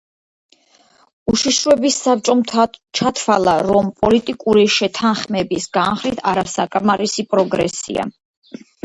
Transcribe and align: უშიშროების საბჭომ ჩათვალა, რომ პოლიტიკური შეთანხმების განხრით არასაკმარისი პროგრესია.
უშიშროების 1.33 1.97
საბჭომ 2.05 2.39
ჩათვალა, 2.99 3.53
რომ 3.67 3.91
პოლიტიკური 4.05 4.63
შეთანხმების 4.77 5.69
განხრით 5.79 6.25
არასაკმარისი 6.33 7.27
პროგრესია. 7.35 8.09